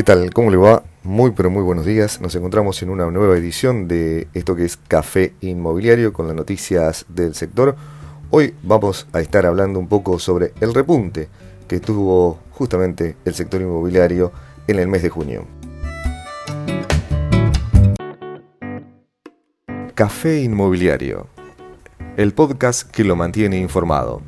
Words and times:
¿Qué 0.00 0.04
tal? 0.04 0.32
¿Cómo 0.32 0.50
le 0.50 0.56
va? 0.56 0.82
Muy 1.02 1.32
pero 1.32 1.50
muy 1.50 1.62
buenos 1.62 1.84
días. 1.84 2.22
Nos 2.22 2.34
encontramos 2.34 2.80
en 2.80 2.88
una 2.88 3.10
nueva 3.10 3.36
edición 3.36 3.86
de 3.86 4.28
esto 4.32 4.56
que 4.56 4.64
es 4.64 4.78
Café 4.78 5.34
Inmobiliario 5.42 6.14
con 6.14 6.26
las 6.26 6.34
noticias 6.34 7.04
del 7.10 7.34
sector. 7.34 7.76
Hoy 8.30 8.54
vamos 8.62 9.06
a 9.12 9.20
estar 9.20 9.44
hablando 9.44 9.78
un 9.78 9.88
poco 9.88 10.18
sobre 10.18 10.54
el 10.62 10.72
repunte 10.72 11.28
que 11.68 11.80
tuvo 11.80 12.38
justamente 12.52 13.16
el 13.26 13.34
sector 13.34 13.60
inmobiliario 13.60 14.32
en 14.68 14.78
el 14.78 14.88
mes 14.88 15.02
de 15.02 15.10
junio. 15.10 15.44
Café 19.94 20.40
Inmobiliario, 20.40 21.26
el 22.16 22.32
podcast 22.32 22.90
que 22.90 23.04
lo 23.04 23.16
mantiene 23.16 23.58
informado. 23.58 24.22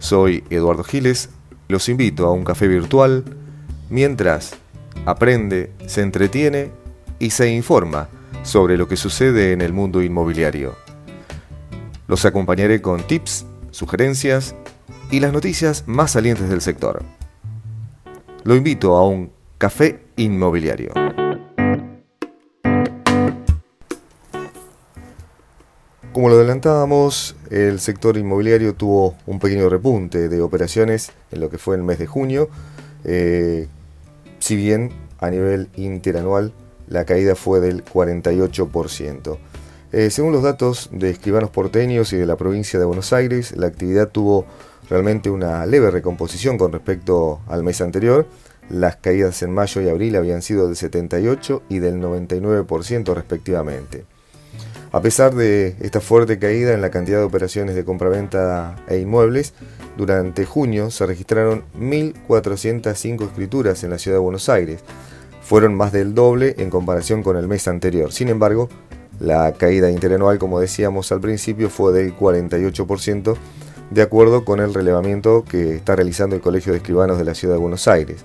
Soy 0.00 0.44
Eduardo 0.50 0.84
Giles, 0.84 1.30
los 1.68 1.88
invito 1.88 2.26
a 2.26 2.32
un 2.32 2.44
café 2.44 2.68
virtual 2.68 3.24
mientras 3.90 4.56
aprende, 5.06 5.72
se 5.86 6.02
entretiene 6.02 6.70
y 7.18 7.30
se 7.30 7.50
informa 7.50 8.08
sobre 8.42 8.76
lo 8.76 8.88
que 8.88 8.96
sucede 8.96 9.52
en 9.52 9.60
el 9.60 9.72
mundo 9.72 10.02
inmobiliario. 10.02 10.76
Los 12.06 12.24
acompañaré 12.24 12.82
con 12.82 13.06
tips, 13.06 13.46
sugerencias 13.70 14.54
y 15.10 15.20
las 15.20 15.32
noticias 15.32 15.84
más 15.86 16.12
salientes 16.12 16.48
del 16.48 16.60
sector. 16.60 17.02
Lo 18.44 18.56
invito 18.56 18.96
a 18.96 19.06
un 19.06 19.30
café 19.58 20.00
inmobiliario. 20.16 20.92
Como 26.12 26.28
lo 26.28 26.36
adelantábamos, 26.36 27.34
el 27.50 27.80
sector 27.80 28.16
inmobiliario 28.16 28.74
tuvo 28.74 29.16
un 29.26 29.40
pequeño 29.40 29.68
repunte 29.68 30.28
de 30.28 30.42
operaciones 30.42 31.10
en 31.32 31.40
lo 31.40 31.50
que 31.50 31.58
fue 31.58 31.74
el 31.74 31.82
mes 31.82 31.98
de 31.98 32.06
junio, 32.06 32.48
eh, 33.04 33.68
si 34.38 34.56
bien 34.56 34.90
a 35.20 35.30
nivel 35.30 35.68
interanual 35.76 36.52
la 36.88 37.04
caída 37.04 37.34
fue 37.34 37.60
del 37.60 37.84
48%. 37.84 39.38
Eh, 39.92 40.10
según 40.10 40.32
los 40.32 40.42
datos 40.42 40.90
de 40.92 41.10
escribanos 41.10 41.50
porteños 41.50 42.12
y 42.12 42.16
de 42.16 42.26
la 42.26 42.36
provincia 42.36 42.78
de 42.78 42.84
Buenos 42.84 43.12
Aires, 43.12 43.56
la 43.56 43.68
actividad 43.68 44.08
tuvo 44.08 44.44
realmente 44.90 45.30
una 45.30 45.64
leve 45.66 45.90
recomposición 45.90 46.58
con 46.58 46.72
respecto 46.72 47.40
al 47.46 47.62
mes 47.62 47.80
anterior. 47.80 48.26
Las 48.68 48.96
caídas 48.96 49.42
en 49.42 49.52
mayo 49.52 49.80
y 49.82 49.88
abril 49.88 50.16
habían 50.16 50.42
sido 50.42 50.66
del 50.66 50.76
78 50.76 51.62
y 51.68 51.78
del 51.78 52.00
99% 52.00 53.14
respectivamente. 53.14 54.04
A 54.94 55.02
pesar 55.02 55.34
de 55.34 55.74
esta 55.80 56.00
fuerte 56.00 56.38
caída 56.38 56.72
en 56.72 56.80
la 56.80 56.92
cantidad 56.92 57.18
de 57.18 57.24
operaciones 57.24 57.74
de 57.74 57.84
compraventa 57.84 58.76
e 58.86 58.98
inmuebles, 58.98 59.52
durante 59.96 60.44
junio 60.44 60.88
se 60.92 61.04
registraron 61.04 61.64
1.405 61.76 63.26
escrituras 63.26 63.82
en 63.82 63.90
la 63.90 63.98
ciudad 63.98 64.18
de 64.18 64.22
Buenos 64.22 64.48
Aires. 64.48 64.82
Fueron 65.42 65.74
más 65.74 65.90
del 65.90 66.14
doble 66.14 66.54
en 66.58 66.70
comparación 66.70 67.24
con 67.24 67.36
el 67.36 67.48
mes 67.48 67.66
anterior. 67.66 68.12
Sin 68.12 68.28
embargo, 68.28 68.68
la 69.18 69.52
caída 69.54 69.90
interanual, 69.90 70.38
como 70.38 70.60
decíamos 70.60 71.10
al 71.10 71.20
principio, 71.20 71.70
fue 71.70 71.92
del 71.92 72.16
48%, 72.16 73.34
de 73.90 74.02
acuerdo 74.02 74.44
con 74.44 74.60
el 74.60 74.72
relevamiento 74.72 75.42
que 75.42 75.74
está 75.74 75.96
realizando 75.96 76.36
el 76.36 76.42
Colegio 76.42 76.70
de 76.70 76.78
Escribanos 76.78 77.18
de 77.18 77.24
la 77.24 77.34
ciudad 77.34 77.54
de 77.54 77.60
Buenos 77.60 77.88
Aires. 77.88 78.24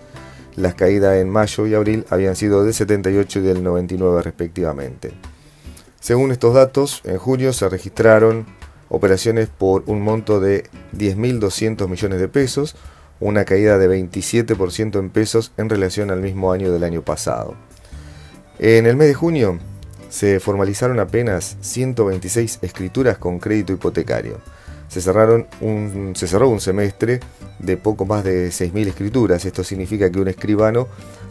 Las 0.55 0.75
caídas 0.75 1.17
en 1.17 1.31
mayo 1.31 1.65
y 1.65 1.73
abril 1.73 2.05
habían 2.11 2.35
sido 2.35 2.63
del 2.63 2.75
78 2.75 3.39
y 3.39 3.41
del 3.41 3.63
99 3.63 4.21
respectivamente. 4.21 5.13
Según 5.99 6.31
estos 6.31 6.53
datos, 6.53 7.01
en 7.03 7.17
junio 7.17 7.51
se 7.51 7.67
registraron 7.67 8.45
operaciones 8.87 9.49
por 9.49 9.83
un 9.85 10.01
monto 10.01 10.39
de 10.39 10.63
10.200 10.97 11.87
millones 11.87 12.19
de 12.19 12.27
pesos, 12.27 12.75
una 13.19 13.43
caída 13.43 13.77
de 13.77 13.89
27% 13.89 14.97
en 14.97 15.09
pesos 15.09 15.51
en 15.57 15.69
relación 15.69 16.09
al 16.09 16.21
mismo 16.21 16.51
año 16.51 16.71
del 16.71 16.83
año 16.83 17.01
pasado. 17.01 17.55
En 18.59 18.85
el 18.85 18.95
mes 18.95 19.09
de 19.09 19.13
junio 19.13 19.59
se 20.09 20.39
formalizaron 20.39 20.99
apenas 20.99 21.57
126 21.61 22.59
escrituras 22.61 23.17
con 23.17 23.39
crédito 23.39 23.73
hipotecario. 23.73 24.39
Se, 24.87 25.01
cerraron 25.01 25.47
un, 25.61 26.13
se 26.15 26.27
cerró 26.27 26.49
un 26.49 26.59
semestre 26.59 27.19
de 27.59 27.77
poco 27.77 28.05
más 28.05 28.23
de 28.23 28.47
6.000 28.49 28.87
escrituras. 28.87 29.45
Esto 29.45 29.63
significa 29.63 30.09
que 30.09 30.19
un 30.19 30.29
escribano 30.29 30.87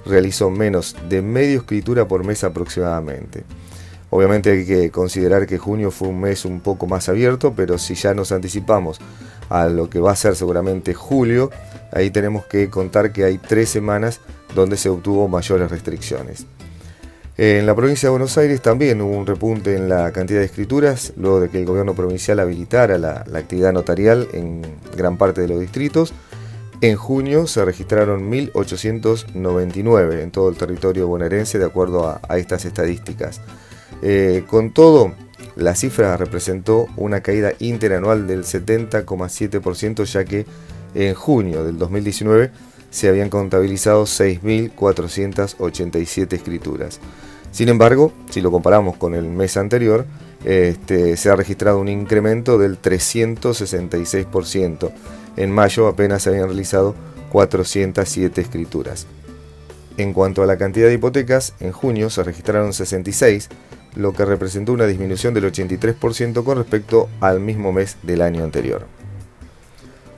realizó 0.07 0.49
menos 0.51 0.95
de 1.09 1.23
medio 1.23 1.59
escritura 1.59 2.07
por 2.07 2.23
mes 2.23 2.45
aproximadamente. 2.45 3.45
Obviamente 4.11 4.51
hay 4.51 4.65
que 4.65 4.91
considerar 4.91 5.47
que 5.47 5.59
junio 5.59 5.91
fue 5.91 6.09
un 6.09 6.21
mes 6.21 6.45
un 6.45 6.61
poco 6.61 6.87
más 6.87 7.09
abierto, 7.09 7.53
pero 7.55 7.77
si 7.79 7.95
ya 7.95 8.15
nos 8.15 8.33
anticipamos 8.33 9.01
a 9.51 9.69
lo 9.69 9.91
que 9.91 10.01
va 10.01 10.13
a 10.13 10.17
ser 10.17 10.35
seguramente 10.35 10.95
julio, 10.95 11.51
ahí 11.93 12.11
tenemos 12.11 12.47
que 12.47 12.71
contar 12.71 13.13
que 13.13 13.25
hay 13.25 13.39
tres 13.39 13.69
semanas 13.69 14.21
donde 14.55 14.77
se 14.79 14.89
obtuvo 14.89 15.29
mayores 15.29 15.71
restricciones. 15.71 16.47
En 17.37 17.67
la 17.67 17.75
provincia 17.77 18.09
de 18.09 18.11
Buenos 18.11 18.37
Aires 18.39 18.63
también 18.63 19.01
hubo 19.01 19.17
un 19.17 19.27
repunte 19.27 19.77
en 19.77 19.89
la 19.89 20.11
cantidad 20.11 20.41
de 20.41 20.47
escrituras, 20.47 21.13
luego 21.17 21.41
de 21.41 21.51
que 21.51 21.59
el 21.59 21.67
gobierno 21.67 21.95
provincial 21.95 22.41
habilitara 22.41 22.99
la, 22.99 23.25
actividad 23.35 23.73
notarial 23.73 24.27
en 24.33 24.63
gran 24.97 25.17
parte 25.19 25.43
de 25.43 25.49
los 25.49 25.61
distritos. 25.61 26.13
En 26.81 26.97
junio 26.97 27.47
se 27.47 27.65
registraron 27.65 28.29
1.899 28.31 30.21
en 30.21 30.31
todo 30.33 30.49
el 30.49 30.57
territorio 30.57 31.07
bonaerense 31.07 31.59
de 31.59 31.67
acuerdo 31.67 32.19
a 32.29 32.39
estas 32.39 32.65
estadísticas. 32.65 33.41
Eh, 34.03 34.45
con 34.47 34.71
todo, 34.71 35.13
la 35.57 35.75
cifra 35.75 36.17
representó 36.17 36.87
una 36.97 37.21
caída 37.21 37.53
interanual 37.59 38.27
del 38.27 38.45
70,7% 38.45 40.05
ya 40.05 40.25
que 40.25 40.47
en 40.95 41.15
junio 41.15 41.65
del 41.65 41.77
2019 41.79 42.51
se 42.91 43.09
habían 43.09 43.29
contabilizado 43.29 44.05
6.487 44.05 46.33
escrituras. 46.33 47.01
Sin 47.51 47.69
embargo, 47.69 48.13
si 48.31 48.41
lo 48.41 48.51
comparamos 48.51 48.97
con 48.97 49.15
el 49.15 49.25
mes 49.25 49.57
anterior, 49.57 50.07
este, 50.45 51.17
se 51.17 51.31
ha 51.31 51.37
registrado 51.37 51.81
un 51.81 51.89
incremento 51.89 52.59
del 52.59 52.81
366%. 52.81 54.93
En 55.37 55.51
mayo 55.51 55.89
apenas 55.89 56.23
se 56.23 56.31
habían 56.31 56.47
realizado 56.47 56.95
407 57.31 58.41
escrituras. 58.41 59.07
En 59.97 60.13
cuanto 60.13 60.43
a 60.43 60.47
la 60.47 60.57
cantidad 60.57 60.87
de 60.87 60.95
hipotecas, 60.95 61.55
en 61.61 61.73
junio 61.73 62.11
se 62.11 62.23
registraron 62.23 62.73
66, 62.73 63.49
lo 63.99 64.13
que 64.13 64.25
representó 64.25 64.73
una 64.73 64.87
disminución 64.87 65.35
del 65.35 65.53
83% 65.53 66.45
con 66.45 66.57
respecto 66.57 67.09
al 67.21 67.41
mismo 67.41 67.73
mes 67.73 67.97
del 68.05 68.23
año 68.23 68.45
anterior. 68.45 68.87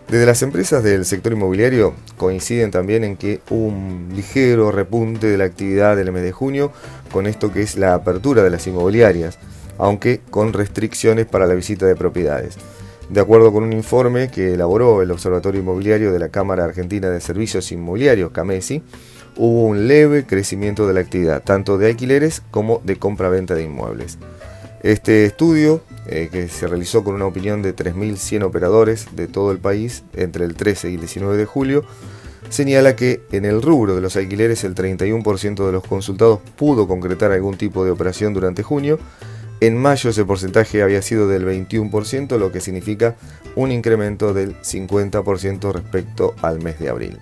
Desde 0.09 0.27
las 0.27 0.43
empresas 0.43 0.83
del 0.85 1.07
sector 1.07 1.33
inmobiliario 1.33 1.95
coinciden 2.17 2.71
también 2.71 3.05
en 3.05 3.17
que 3.17 3.41
hubo 3.49 3.67
un 3.67 4.11
ligero 4.15 4.71
repunte 4.71 5.29
de 5.29 5.39
la 5.39 5.45
actividad 5.45 5.97
del 5.97 6.13
mes 6.13 6.25
de 6.25 6.33
junio 6.33 6.73
con 7.11 7.27
esto 7.27 7.53
que 7.53 7.63
es 7.63 7.77
la 7.77 7.95
apertura 7.95 8.43
de 8.43 8.51
las 8.51 8.67
inmobiliarias, 8.67 9.39
aunque 9.79 10.21
con 10.31 10.53
restricciones 10.53 11.27
para 11.27 11.47
la 11.47 11.55
visita 11.55 11.87
de 11.87 11.97
propiedades. 11.97 12.57
De 13.09 13.21
acuerdo 13.21 13.53
con 13.53 13.65
un 13.65 13.73
informe 13.73 14.31
que 14.31 14.55
elaboró 14.55 15.01
el 15.01 15.11
Observatorio 15.11 15.61
Inmobiliario 15.63 16.13
de 16.13 16.19
la 16.19 16.29
Cámara 16.29 16.65
Argentina 16.65 17.09
de 17.09 17.21
Servicios 17.21 17.73
Inmobiliarios, 17.73 18.31
CAMESI, 18.31 18.83
hubo 19.41 19.65
un 19.65 19.89
leve 19.89 20.27
crecimiento 20.27 20.87
de 20.87 20.93
la 20.93 21.01
actividad, 21.01 21.43
tanto 21.43 21.79
de 21.79 21.87
alquileres 21.87 22.43
como 22.51 22.83
de 22.85 22.97
compra-venta 22.97 23.55
de 23.55 23.63
inmuebles. 23.63 24.19
Este 24.83 25.25
estudio, 25.25 25.83
eh, 26.07 26.29
que 26.31 26.49
se 26.49 26.67
realizó 26.67 27.03
con 27.03 27.15
una 27.15 27.25
opinión 27.25 27.63
de 27.63 27.75
3.100 27.75 28.45
operadores 28.45 29.07
de 29.17 29.29
todo 29.29 29.51
el 29.51 29.59
país 29.59 30.05
entre 30.13 30.45
el 30.45 30.55
13 30.55 30.91
y 30.91 30.95
el 30.95 31.01
19 31.01 31.39
de 31.39 31.47
julio, 31.47 31.85
señala 32.51 32.97
que 32.97 33.23
en 33.33 33.47
el 33.47 33.63
rubro 33.63 33.95
de 33.95 34.03
los 34.03 34.15
alquileres 34.15 34.63
el 34.65 34.75
31% 34.75 35.65
de 35.65 35.73
los 35.73 35.87
consultados 35.87 36.41
pudo 36.57 36.87
concretar 36.87 37.33
algún 37.33 37.57
tipo 37.57 37.83
de 37.83 37.93
operación 37.93 38.35
durante 38.35 38.63
junio. 38.63 38.99
En 39.61 39.75
mayo 39.75 40.11
ese 40.11 40.25
porcentaje 40.27 40.83
había 40.83 41.01
sido 41.01 41.29
del 41.29 41.47
21%, 41.47 42.37
lo 42.37 42.53
que 42.53 42.61
significa 42.61 43.17
un 43.57 43.73
incremento 43.73 44.35
del 44.35 44.55
50% 44.61 45.73
respecto 45.73 46.35
al 46.43 46.61
mes 46.61 46.79
de 46.79 46.91
abril. 46.91 47.19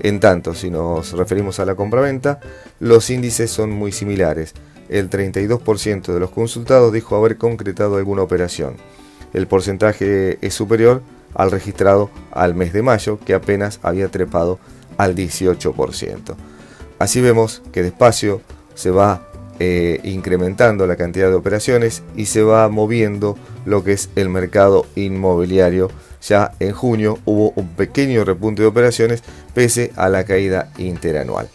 En 0.00 0.20
tanto, 0.20 0.54
si 0.54 0.70
nos 0.70 1.12
referimos 1.12 1.60
a 1.60 1.64
la 1.64 1.74
compraventa, 1.74 2.40
los 2.80 3.10
índices 3.10 3.50
son 3.50 3.70
muy 3.70 3.92
similares. 3.92 4.54
El 4.88 5.08
32% 5.08 6.12
de 6.12 6.20
los 6.20 6.30
consultados 6.30 6.92
dijo 6.92 7.16
haber 7.16 7.38
concretado 7.38 7.96
alguna 7.96 8.22
operación. 8.22 8.76
El 9.32 9.46
porcentaje 9.46 10.38
es 10.46 10.54
superior 10.54 11.02
al 11.34 11.50
registrado 11.50 12.10
al 12.30 12.54
mes 12.54 12.72
de 12.72 12.82
mayo, 12.82 13.18
que 13.18 13.34
apenas 13.34 13.80
había 13.82 14.08
trepado 14.08 14.58
al 14.96 15.14
18%. 15.14 16.34
Así 16.98 17.20
vemos 17.20 17.62
que 17.72 17.82
despacio 17.82 18.40
se 18.74 18.90
va 18.90 19.26
eh, 19.58 20.00
incrementando 20.02 20.86
la 20.86 20.96
cantidad 20.96 21.28
de 21.28 21.34
operaciones 21.34 22.02
y 22.16 22.26
se 22.26 22.42
va 22.42 22.68
moviendo 22.68 23.36
lo 23.64 23.84
que 23.84 23.92
es 23.92 24.10
el 24.16 24.28
mercado 24.28 24.86
inmobiliario 24.94 25.90
ya 26.28 26.52
en 26.58 26.72
junio 26.72 27.18
hubo 27.24 27.52
un 27.54 27.68
pequeño 27.68 28.24
repunte 28.24 28.62
de 28.62 28.68
operaciones 28.68 29.22
pese 29.52 29.92
a 29.96 30.08
la 30.08 30.24
caída 30.24 30.72
interanual. 30.78 31.48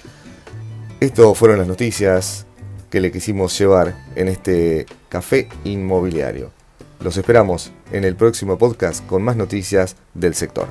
Estas 1.00 1.38
fueron 1.38 1.57
las 1.57 1.68
noticias 1.68 2.46
que 2.90 3.01
le 3.01 3.12
quisimos 3.12 3.57
llevar 3.57 3.96
en 4.16 4.28
este 4.28 4.86
café 5.10 5.50
inmobiliario. 5.63 6.51
Los 7.04 7.18
esperamos 7.18 7.72
en 7.92 8.04
el 8.04 8.16
próximo 8.16 8.57
podcast 8.57 9.06
con 9.07 9.24
más 9.24 9.36
noticias 9.36 9.96
del 10.13 10.36
sector. 10.36 10.68